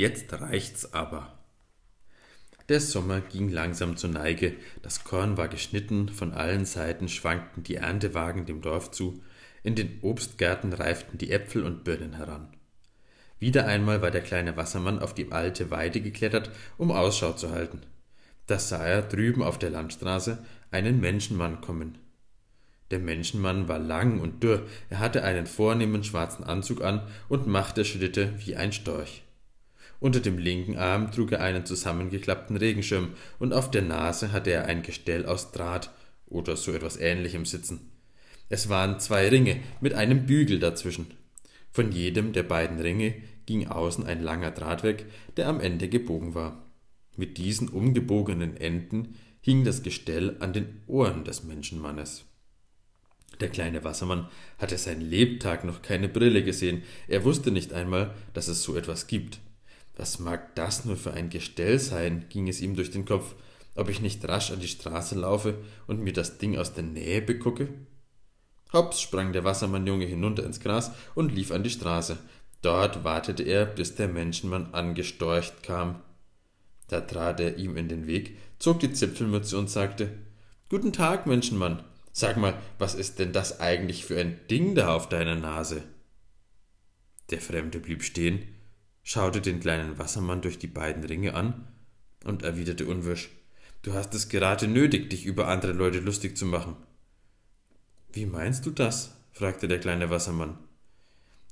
Jetzt 0.00 0.32
reicht's 0.32 0.94
aber. 0.94 1.38
Der 2.70 2.80
Sommer 2.80 3.20
ging 3.20 3.50
langsam 3.50 3.98
zur 3.98 4.08
Neige, 4.08 4.56
das 4.80 5.04
Korn 5.04 5.36
war 5.36 5.48
geschnitten, 5.48 6.08
von 6.08 6.32
allen 6.32 6.64
Seiten 6.64 7.06
schwankten 7.06 7.64
die 7.64 7.74
Erntewagen 7.74 8.46
dem 8.46 8.62
Dorf 8.62 8.92
zu, 8.92 9.22
in 9.62 9.74
den 9.74 9.98
Obstgärten 10.00 10.72
reiften 10.72 11.18
die 11.18 11.30
Äpfel 11.30 11.64
und 11.64 11.84
Birnen 11.84 12.14
heran. 12.14 12.48
Wieder 13.38 13.66
einmal 13.66 14.00
war 14.00 14.10
der 14.10 14.22
kleine 14.22 14.56
Wassermann 14.56 15.00
auf 15.00 15.14
die 15.14 15.32
alte 15.32 15.70
Weide 15.70 16.00
geklettert, 16.00 16.50
um 16.78 16.90
Ausschau 16.92 17.34
zu 17.34 17.50
halten. 17.50 17.82
Da 18.46 18.58
sah 18.58 18.82
er 18.82 19.02
drüben 19.02 19.42
auf 19.42 19.58
der 19.58 19.68
Landstraße 19.68 20.42
einen 20.70 21.00
Menschenmann 21.00 21.60
kommen. 21.60 21.98
Der 22.90 23.00
Menschenmann 23.00 23.68
war 23.68 23.78
lang 23.78 24.20
und 24.20 24.42
dürr, 24.42 24.66
er 24.88 24.98
hatte 24.98 25.24
einen 25.24 25.46
vornehmen 25.46 26.04
schwarzen 26.04 26.44
Anzug 26.44 26.82
an 26.82 27.06
und 27.28 27.46
machte 27.46 27.84
Schritte 27.84 28.32
wie 28.38 28.56
ein 28.56 28.72
Storch. 28.72 29.24
Unter 30.00 30.20
dem 30.20 30.38
linken 30.38 30.76
Arm 30.76 31.12
trug 31.12 31.32
er 31.32 31.42
einen 31.42 31.66
zusammengeklappten 31.66 32.56
Regenschirm 32.56 33.10
und 33.38 33.52
auf 33.52 33.70
der 33.70 33.82
Nase 33.82 34.32
hatte 34.32 34.50
er 34.50 34.64
ein 34.64 34.82
Gestell 34.82 35.26
aus 35.26 35.52
Draht 35.52 35.90
oder 36.26 36.56
so 36.56 36.72
etwas 36.72 36.96
ähnlichem 36.96 37.44
sitzen. 37.44 37.90
Es 38.48 38.68
waren 38.68 38.98
zwei 38.98 39.28
Ringe 39.28 39.60
mit 39.80 39.94
einem 39.94 40.26
Bügel 40.26 40.58
dazwischen. 40.58 41.06
Von 41.70 41.92
jedem 41.92 42.32
der 42.32 42.42
beiden 42.42 42.80
Ringe 42.80 43.14
ging 43.46 43.68
außen 43.68 44.04
ein 44.06 44.22
langer 44.22 44.50
Draht 44.50 44.82
weg, 44.82 45.04
der 45.36 45.48
am 45.48 45.60
Ende 45.60 45.88
gebogen 45.88 46.34
war. 46.34 46.64
Mit 47.16 47.36
diesen 47.36 47.68
umgebogenen 47.68 48.56
Enden 48.56 49.16
hing 49.42 49.64
das 49.64 49.82
Gestell 49.82 50.36
an 50.40 50.52
den 50.52 50.80
Ohren 50.86 51.24
des 51.24 51.44
Menschenmannes. 51.44 52.24
Der 53.40 53.48
kleine 53.48 53.84
Wassermann 53.84 54.28
hatte 54.58 54.78
sein 54.78 55.00
Lebtag 55.00 55.64
noch 55.64 55.82
keine 55.82 56.08
Brille 56.08 56.42
gesehen, 56.42 56.82
er 57.06 57.24
wusste 57.24 57.50
nicht 57.50 57.72
einmal, 57.72 58.14
dass 58.32 58.48
es 58.48 58.62
so 58.62 58.76
etwas 58.76 59.06
gibt. 59.06 59.40
Was 60.00 60.18
mag 60.18 60.54
das 60.54 60.86
nur 60.86 60.96
für 60.96 61.12
ein 61.12 61.28
Gestell 61.28 61.78
sein, 61.78 62.24
ging 62.30 62.48
es 62.48 62.62
ihm 62.62 62.74
durch 62.74 62.90
den 62.90 63.04
Kopf, 63.04 63.34
ob 63.74 63.90
ich 63.90 64.00
nicht 64.00 64.26
rasch 64.26 64.50
an 64.50 64.58
die 64.58 64.66
Straße 64.66 65.14
laufe 65.14 65.58
und 65.86 66.00
mir 66.00 66.14
das 66.14 66.38
Ding 66.38 66.56
aus 66.56 66.72
der 66.72 66.84
Nähe 66.84 67.20
begucke? 67.20 67.68
Hops 68.72 69.02
sprang 69.02 69.34
der 69.34 69.44
Wassermannjunge 69.44 70.06
hinunter 70.06 70.42
ins 70.44 70.60
Gras 70.60 70.92
und 71.14 71.34
lief 71.34 71.50
an 71.50 71.64
die 71.64 71.68
Straße. 71.68 72.16
Dort 72.62 73.04
wartete 73.04 73.42
er, 73.42 73.66
bis 73.66 73.94
der 73.94 74.08
Menschenmann 74.08 74.72
angestorcht 74.72 75.62
kam. 75.62 76.00
Da 76.88 77.02
trat 77.02 77.38
er 77.38 77.58
ihm 77.58 77.76
in 77.76 77.88
den 77.88 78.06
Weg, 78.06 78.38
zog 78.58 78.80
die 78.80 78.94
Zipfelmütze 78.94 79.58
und 79.58 79.68
sagte 79.68 80.16
Guten 80.70 80.94
Tag, 80.94 81.26
Menschenmann. 81.26 81.84
Sag 82.10 82.38
mal, 82.38 82.54
was 82.78 82.94
ist 82.94 83.18
denn 83.18 83.34
das 83.34 83.60
eigentlich 83.60 84.06
für 84.06 84.18
ein 84.18 84.40
Ding 84.50 84.74
da 84.74 84.94
auf 84.94 85.10
deiner 85.10 85.36
Nase? 85.36 85.82
Der 87.28 87.42
Fremde 87.42 87.80
blieb 87.80 88.02
stehen, 88.02 88.48
schaute 89.02 89.40
den 89.40 89.60
kleinen 89.60 89.98
Wassermann 89.98 90.42
durch 90.42 90.58
die 90.58 90.66
beiden 90.66 91.04
Ringe 91.04 91.34
an 91.34 91.66
und 92.24 92.42
erwiderte 92.42 92.86
unwirsch 92.86 93.30
Du 93.82 93.94
hast 93.94 94.14
es 94.14 94.28
gerade 94.28 94.68
nötig, 94.68 95.08
dich 95.08 95.24
über 95.24 95.48
andere 95.48 95.72
Leute 95.72 96.00
lustig 96.00 96.36
zu 96.36 96.44
machen. 96.44 96.76
Wie 98.12 98.26
meinst 98.26 98.66
du 98.66 98.70
das? 98.70 99.16
fragte 99.32 99.68
der 99.68 99.78
kleine 99.78 100.10
Wassermann. 100.10 100.58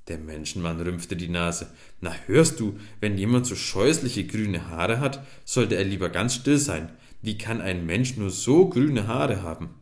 Der 0.09 0.19
Menschenmann 0.19 0.79
rümpfte 0.79 1.15
die 1.15 1.27
Nase. 1.27 1.71
Na, 2.01 2.13
hörst 2.27 2.59
du, 2.59 2.79
wenn 2.99 3.17
jemand 3.17 3.47
so 3.47 3.55
scheußliche 3.55 4.25
grüne 4.27 4.67
Haare 4.67 4.99
hat, 4.99 5.25
sollte 5.43 5.75
er 5.75 5.83
lieber 5.83 6.09
ganz 6.09 6.35
still 6.35 6.57
sein. 6.57 6.91
Wie 7.21 7.37
kann 7.37 7.61
ein 7.61 7.85
Mensch 7.85 8.15
nur 8.15 8.29
so 8.29 8.69
grüne 8.69 9.07
Haare 9.07 9.41
haben? 9.41 9.75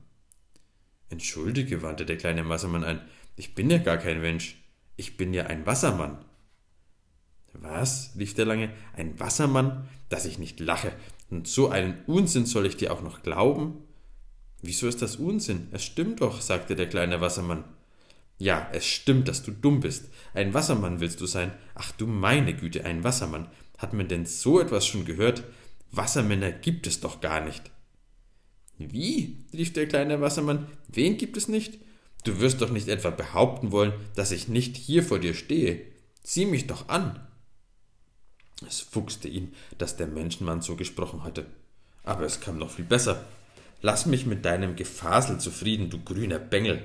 Entschuldige, 1.09 1.81
wandte 1.81 2.05
der 2.05 2.17
kleine 2.17 2.47
Wassermann 2.47 2.83
ein. 2.83 3.01
Ich 3.35 3.55
bin 3.55 3.69
ja 3.69 3.77
gar 3.77 3.97
kein 3.97 4.21
Mensch. 4.21 4.57
Ich 4.95 5.17
bin 5.17 5.33
ja 5.33 5.45
ein 5.47 5.65
Wassermann. 5.65 6.17
Was? 7.61 8.11
rief 8.17 8.33
der 8.33 8.45
Lange. 8.45 8.69
Ein 8.95 9.19
Wassermann? 9.19 9.87
Dass 10.09 10.25
ich 10.25 10.39
nicht 10.39 10.59
lache. 10.59 10.91
Und 11.29 11.47
so 11.47 11.69
einen 11.69 12.03
Unsinn 12.05 12.45
soll 12.45 12.65
ich 12.65 12.77
dir 12.77 12.93
auch 12.93 13.01
noch 13.01 13.23
glauben? 13.23 13.83
Wieso 14.61 14.87
ist 14.87 15.01
das 15.01 15.17
Unsinn? 15.17 15.67
Es 15.71 15.83
stimmt 15.83 16.21
doch, 16.21 16.41
sagte 16.41 16.75
der 16.75 16.89
kleine 16.89 17.21
Wassermann. 17.21 17.63
Ja, 18.39 18.69
es 18.71 18.85
stimmt, 18.85 19.27
dass 19.27 19.43
du 19.43 19.51
dumm 19.51 19.79
bist. 19.79 20.09
Ein 20.33 20.53
Wassermann 20.53 20.99
willst 20.99 21.21
du 21.21 21.25
sein. 21.25 21.51
Ach 21.75 21.91
du 21.91 22.07
meine 22.07 22.55
Güte, 22.55 22.85
ein 22.85 23.03
Wassermann. 23.03 23.47
Hat 23.77 23.93
man 23.93 24.07
denn 24.07 24.25
so 24.25 24.59
etwas 24.59 24.85
schon 24.85 25.05
gehört? 25.05 25.43
Wassermänner 25.91 26.51
gibt 26.51 26.87
es 26.87 26.99
doch 26.99 27.21
gar 27.21 27.43
nicht. 27.43 27.71
Wie? 28.77 29.45
rief 29.53 29.73
der 29.73 29.87
kleine 29.87 30.21
Wassermann. 30.21 30.67
Wen 30.87 31.17
gibt 31.17 31.37
es 31.37 31.47
nicht? 31.47 31.79
Du 32.23 32.39
wirst 32.39 32.61
doch 32.61 32.69
nicht 32.69 32.87
etwa 32.87 33.09
behaupten 33.09 33.71
wollen, 33.71 33.93
dass 34.15 34.31
ich 34.31 34.47
nicht 34.47 34.75
hier 34.77 35.03
vor 35.03 35.19
dir 35.19 35.33
stehe. 35.33 35.81
Sieh 36.23 36.45
mich 36.45 36.67
doch 36.67 36.89
an. 36.89 37.19
Es 38.65 38.79
fuchste 38.79 39.27
ihn, 39.27 39.53
dass 39.77 39.97
der 39.97 40.07
Menschenmann 40.07 40.61
so 40.61 40.75
gesprochen 40.75 41.23
hatte. 41.23 41.45
Aber 42.03 42.23
es 42.23 42.39
kam 42.39 42.57
noch 42.57 42.71
viel 42.71 42.85
besser. 42.85 43.25
Lass 43.81 44.05
mich 44.05 44.25
mit 44.25 44.45
deinem 44.45 44.75
Gefasel 44.75 45.39
zufrieden, 45.39 45.89
du 45.89 46.03
grüner 46.03 46.39
Bengel, 46.39 46.81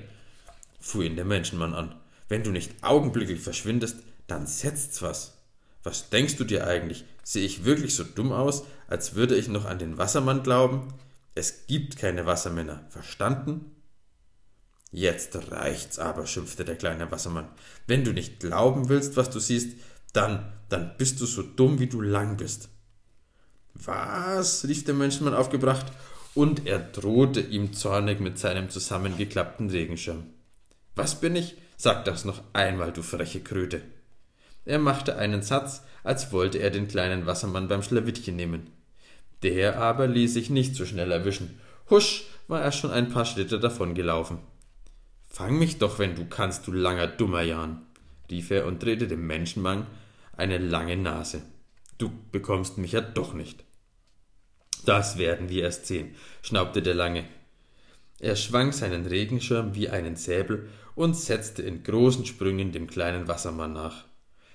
fuhr 0.79 1.05
ihn 1.05 1.17
der 1.17 1.25
Menschenmann 1.25 1.75
an. 1.75 1.95
Wenn 2.29 2.43
du 2.43 2.51
nicht 2.51 2.83
augenblicklich 2.83 3.41
verschwindest, 3.41 3.97
dann 4.27 4.47
setzt's 4.47 5.01
was. 5.01 5.39
Was 5.83 6.11
denkst 6.11 6.37
du 6.37 6.45
dir 6.45 6.67
eigentlich? 6.67 7.05
Sehe 7.25 7.45
ich 7.45 7.65
wirklich 7.65 7.95
so 7.95 8.05
dumm 8.05 8.33
aus, 8.33 8.65
als 8.89 9.15
würde 9.15 9.37
ich 9.37 9.49
noch 9.49 9.65
an 9.65 9.79
den 9.79 9.97
Wassermann 9.97 10.43
glauben? 10.43 10.89
Es 11.35 11.67
gibt 11.67 11.97
keine 11.97 12.27
Wassermänner, 12.27 12.85
verstanden? 12.91 13.75
Jetzt 14.91 15.51
reicht's 15.51 15.99
aber, 15.99 16.27
schimpfte 16.27 16.67
der 16.67 16.77
kleine 16.77 17.11
Wassermann. 17.11 17.49
Wenn 17.87 18.05
du 18.05 18.13
nicht 18.13 18.41
glauben 18.41 18.91
willst, 18.91 19.17
was 19.17 19.31
du 19.31 19.41
siehst, 19.41 19.77
dann, 20.13 20.53
dann 20.69 20.93
bist 20.99 21.21
du 21.21 21.27
so 21.27 21.43
dumm, 21.43 21.79
wie 21.79 21.87
du 21.87 22.01
lang 22.01 22.37
bist. 22.37 22.69
Was? 23.75 24.67
rief 24.67 24.85
der 24.85 24.95
Menschenmann 24.95 25.35
aufgebracht 25.35 25.87
und 26.35 26.67
er 26.67 26.79
drohte 26.79 27.41
ihm 27.41 27.73
zornig 27.73 28.21
mit 28.21 28.39
seinem 28.39 28.71
zusammengeklappten 28.71 29.71
Regenschirm. 29.71 30.25
Was 30.95 31.21
bin 31.21 31.37
ich? 31.37 31.57
Sag 31.77 32.05
das 32.05 32.25
noch 32.25 32.43
einmal, 32.53 32.93
du 32.93 33.03
freche 33.03 33.41
Kröte. 33.41 33.83
Er 34.65 34.79
machte 34.79 35.17
einen 35.17 35.43
Satz, 35.43 35.83
als 36.05 36.33
wollte 36.33 36.59
er 36.59 36.71
den 36.71 36.89
kleinen 36.89 37.27
Wassermann 37.27 37.69
beim 37.69 37.83
Schlawittchen 37.83 38.37
nehmen. 38.37 38.71
Der 39.43 39.81
aber 39.81 40.07
ließ 40.07 40.35
sich 40.35 40.51
nicht 40.51 40.77
so 40.77 40.87
schnell 40.87 41.11
erwischen. 41.11 41.59
Husch 41.91 42.25
war 42.47 42.61
er 42.61 42.73
schon 42.73 42.91
ein 42.91 43.11
paar 43.11 43.25
Schritte 43.25 43.59
davongelaufen. 43.59 44.39
Fang 45.27 45.59
mich 45.59 45.79
doch, 45.79 45.99
wenn 45.99 46.15
du 46.15 46.27
kannst, 46.27 46.67
du 46.67 46.73
langer 46.73 47.07
dummer 47.07 47.43
Jan, 47.43 47.83
rief 48.31 48.51
er 48.51 48.67
und 48.67 48.83
drehte 48.83 49.09
dem 49.09 49.27
Menschenmann 49.27 49.87
eine 50.33 50.59
lange 50.59 50.97
Nase. 50.97 51.43
Du 51.99 52.11
bekommst 52.33 52.79
mich 52.79 52.93
ja 52.93 53.01
doch 53.01 53.35
nicht. 53.35 53.65
Das 54.85 55.19
werden 55.19 55.49
wir 55.49 55.63
erst 55.63 55.87
sehen, 55.87 56.15
schnaubte 56.43 56.83
der 56.83 56.95
Lange. 56.95 57.25
Er 58.19 58.37
schwang 58.37 58.73
seinen 58.73 59.07
Regenschirm 59.07 59.75
wie 59.75 59.89
einen 59.89 60.17
Säbel 60.17 60.69
und 60.95 61.17
setzte 61.17 61.63
in 61.63 61.83
großen 61.83 62.27
Sprüngen 62.27 62.73
dem 62.73 62.87
kleinen 62.87 63.29
Wassermann 63.29 63.73
nach. 63.73 64.05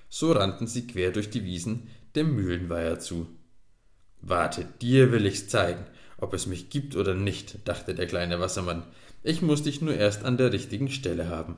So 0.08 0.32
rannten 0.32 0.66
sie 0.66 0.86
quer 0.86 1.10
durch 1.12 1.30
die 1.30 1.44
Wiesen 1.44 1.88
dem 2.14 2.34
Mühlenweiher 2.34 2.98
zu. 2.98 3.26
Warte, 4.20 4.66
dir 4.80 5.12
will 5.12 5.26
ich's 5.26 5.48
zeigen, 5.48 5.84
ob 6.16 6.34
es 6.34 6.46
mich 6.46 6.70
gibt 6.70 6.96
oder 6.96 7.14
nicht, 7.14 7.68
dachte 7.68 7.94
der 7.94 8.06
kleine 8.06 8.40
Wassermann. 8.40 8.84
Ich 9.22 9.42
muss 9.42 9.62
dich 9.62 9.80
nur 9.80 9.94
erst 9.94 10.24
an 10.24 10.36
der 10.36 10.52
richtigen 10.52 10.90
Stelle 10.90 11.28
haben. 11.28 11.56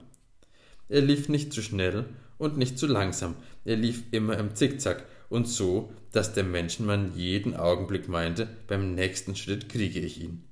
Er 0.91 1.01
lief 1.01 1.29
nicht 1.29 1.53
zu 1.53 1.63
schnell 1.63 2.05
und 2.37 2.59
nicht 2.59 2.79
zu 2.79 2.89
langsam, 2.89 3.37
er 3.65 3.77
lief 3.77 4.03
immer 4.11 4.37
im 4.37 4.57
Zickzack 4.57 5.07
und 5.29 5.47
so, 5.47 5.93
dass 6.11 6.35
der 6.35 6.43
Menschenmann 6.43 7.13
jeden 7.15 7.55
Augenblick 7.55 8.09
meinte, 8.09 8.49
beim 8.67 8.97
nächsten 8.97 9.37
Schritt 9.37 9.69
kriege 9.69 10.01
ich 10.01 10.21
ihn. 10.21 10.45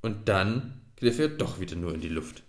Und 0.00 0.28
dann 0.28 0.80
griff 0.96 1.18
er 1.18 1.28
doch 1.28 1.58
wieder 1.58 1.74
nur 1.74 1.94
in 1.94 2.00
die 2.00 2.08
Luft. 2.08 2.44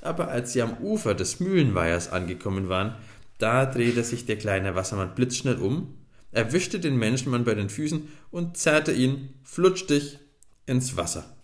Aber 0.00 0.28
als 0.28 0.52
sie 0.52 0.62
am 0.62 0.78
Ufer 0.78 1.14
des 1.14 1.38
Mühlenweihers 1.38 2.10
angekommen 2.10 2.68
waren, 2.68 2.96
da 3.38 3.64
drehte 3.64 4.02
sich 4.02 4.26
der 4.26 4.36
kleine 4.36 4.74
Wassermann 4.74 5.14
blitzschnell 5.14 5.56
um, 5.56 5.94
erwischte 6.32 6.80
den 6.80 6.96
Menschenmann 6.96 7.44
bei 7.44 7.54
den 7.54 7.68
Füßen 7.68 8.08
und 8.32 8.56
zerrte 8.56 8.90
ihn 8.90 9.34
flutschtig 9.44 10.18
ins 10.66 10.96
Wasser. 10.96 11.36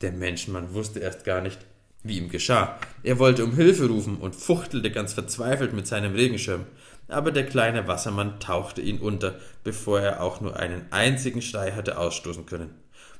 Der 0.00 0.12
Menschenmann 0.12 0.74
wusste 0.74 1.00
erst 1.00 1.24
gar 1.24 1.40
nicht, 1.40 1.58
wie 2.02 2.18
ihm 2.18 2.28
geschah. 2.28 2.78
Er 3.02 3.18
wollte 3.18 3.44
um 3.44 3.54
Hilfe 3.54 3.88
rufen 3.88 4.16
und 4.16 4.36
fuchtelte 4.36 4.90
ganz 4.90 5.12
verzweifelt 5.12 5.72
mit 5.72 5.86
seinem 5.86 6.14
Regenschirm 6.14 6.66
aber 7.12 7.30
der 7.30 7.46
kleine 7.46 7.86
Wassermann 7.86 8.40
tauchte 8.40 8.80
ihn 8.80 8.98
unter, 8.98 9.34
bevor 9.64 10.00
er 10.00 10.22
auch 10.22 10.40
nur 10.40 10.56
einen 10.56 10.86
einzigen 10.90 11.42
Schrei 11.42 11.72
hatte 11.72 11.98
ausstoßen 11.98 12.46
können. 12.46 12.70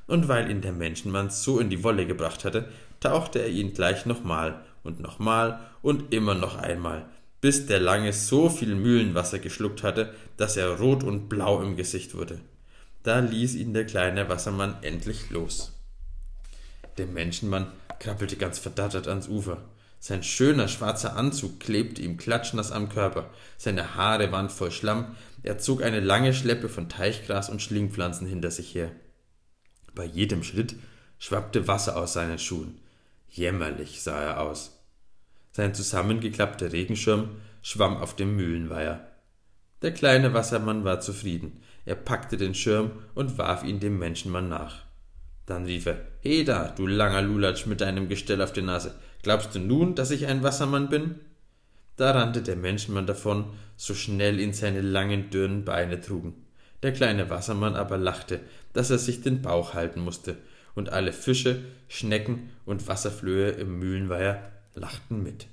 Und 0.07 0.27
weil 0.27 0.49
ihn 0.49 0.61
der 0.61 0.73
Menschenmann 0.73 1.29
so 1.29 1.59
in 1.59 1.69
die 1.69 1.83
Wolle 1.83 2.05
gebracht 2.05 2.43
hatte, 2.43 2.67
tauchte 2.99 3.39
er 3.39 3.49
ihn 3.49 3.73
gleich 3.73 4.05
nochmal 4.05 4.61
und 4.83 4.99
nochmal 4.99 5.59
und 5.81 6.13
immer 6.13 6.33
noch 6.33 6.57
einmal, 6.57 7.05
bis 7.39 7.67
der 7.67 7.79
Lange 7.79 8.11
so 8.13 8.49
viel 8.49 8.75
Mühlenwasser 8.75 9.39
geschluckt 9.39 9.83
hatte, 9.83 10.13
dass 10.37 10.57
er 10.57 10.79
rot 10.79 11.03
und 11.03 11.29
blau 11.29 11.61
im 11.61 11.77
Gesicht 11.77 12.15
wurde. 12.15 12.39
Da 13.03 13.19
ließ 13.19 13.55
ihn 13.55 13.73
der 13.73 13.85
kleine 13.85 14.27
Wassermann 14.29 14.77
endlich 14.81 15.29
los. 15.29 15.73
Der 16.97 17.07
Menschenmann 17.07 17.71
krabbelte 17.99 18.35
ganz 18.35 18.59
verdattert 18.59 19.07
ans 19.07 19.27
Ufer. 19.27 19.57
Sein 19.99 20.21
schöner 20.21 20.67
schwarzer 20.67 21.15
Anzug 21.15 21.59
klebte 21.61 22.01
ihm 22.01 22.17
klatschnass 22.17 22.71
am 22.73 22.89
Körper, 22.89 23.29
seine 23.57 23.95
Haare 23.95 24.31
waren 24.33 24.49
voll 24.49 24.71
Schlamm, 24.71 25.15
er 25.43 25.59
zog 25.59 25.81
eine 25.81 26.01
lange 26.01 26.33
Schleppe 26.33 26.67
von 26.67 26.89
Teichgras 26.89 27.49
und 27.49 27.61
Schlingpflanzen 27.61 28.27
hinter 28.27 28.51
sich 28.51 28.75
her. 28.75 28.91
Bei 29.95 30.03
jedem 30.03 30.43
Schritt 30.43 30.75
schwappte 31.19 31.67
Wasser 31.69 31.95
aus 31.95 32.13
seinen 32.13 32.37
Schuhen. 32.37 32.79
Jämmerlich 33.29 34.01
sah 34.01 34.21
er 34.21 34.41
aus. 34.41 34.83
Sein 35.53 35.73
zusammengeklappter 35.73 36.73
Regenschirm 36.73 37.37
schwamm 37.61 37.97
auf 37.97 38.15
dem 38.15 38.35
Mühlenweiher. 38.35 39.07
Der 39.81 39.93
kleine 39.93 40.33
Wassermann 40.33 40.83
war 40.83 40.99
zufrieden. 40.99 41.61
Er 41.85 41.95
packte 41.95 42.37
den 42.37 42.55
Schirm 42.55 42.91
und 43.15 43.37
warf 43.37 43.63
ihn 43.63 43.79
dem 43.79 43.99
Menschenmann 43.99 44.49
nach. 44.49 44.83
Dann 45.45 45.65
rief 45.65 45.85
er, 45.85 46.01
Heda, 46.21 46.69
du 46.69 46.87
langer 46.87 47.21
Lulatsch 47.21 47.65
mit 47.65 47.81
deinem 47.81 48.07
Gestell 48.07 48.41
auf 48.41 48.53
der 48.53 48.63
Nase, 48.63 48.95
glaubst 49.23 49.53
du 49.55 49.59
nun, 49.59 49.95
dass 49.95 50.11
ich 50.11 50.27
ein 50.27 50.43
Wassermann 50.43 50.89
bin? 50.89 51.15
Da 51.97 52.11
rannte 52.11 52.41
der 52.41 52.55
Menschenmann 52.55 53.05
davon, 53.05 53.53
so 53.75 53.93
schnell 53.93 54.39
ihn 54.39 54.53
seine 54.53 54.81
langen, 54.81 55.29
dürren 55.29 55.65
Beine 55.65 56.01
trugen. 56.01 56.45
Der 56.81 56.91
kleine 56.91 57.29
Wassermann 57.29 57.75
aber 57.75 57.97
lachte, 57.97 58.39
dass 58.73 58.89
er 58.89 58.97
sich 58.97 59.21
den 59.21 59.41
Bauch 59.41 59.73
halten 59.73 60.01
musste, 60.01 60.37
und 60.75 60.89
alle 60.89 61.13
Fische, 61.13 61.63
Schnecken 61.87 62.49
und 62.65 62.87
Wasserflöhe 62.87 63.51
im 63.51 63.77
Mühlenweiher 63.79 64.51
lachten 64.75 65.21
mit. 65.21 65.47